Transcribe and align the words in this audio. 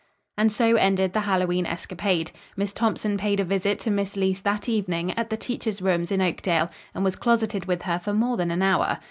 And 0.35 0.51
so 0.51 0.77
ended 0.77 1.13
the 1.13 1.19
Hallowe'en 1.19 1.67
escapade. 1.67 2.31
Miss 2.57 2.73
Thompson 2.73 3.17
paid 3.19 3.39
a 3.39 3.43
visit 3.43 3.77
to 3.81 3.91
Miss 3.91 4.15
Leece 4.15 4.41
that 4.41 4.67
evening, 4.67 5.11
at 5.11 5.29
the 5.29 5.37
teacher's 5.37 5.79
rooms 5.79 6.11
in 6.11 6.23
Oakdale, 6.23 6.71
and 6.95 7.03
was 7.03 7.15
closeted 7.15 7.65
with 7.65 7.83
her 7.83 7.99
for 7.99 8.11
more 8.13 8.35
than 8.35 8.49
an 8.49 8.63
hour. 8.63 8.97